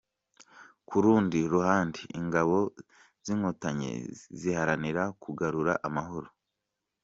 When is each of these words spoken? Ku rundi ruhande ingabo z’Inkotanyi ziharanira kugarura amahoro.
Ku 0.87 0.95
rundi 1.03 1.39
ruhande 1.53 1.99
ingabo 2.19 2.57
z’Inkotanyi 3.23 3.91
ziharanira 4.39 5.03
kugarura 5.23 5.73
amahoro. 5.87 6.27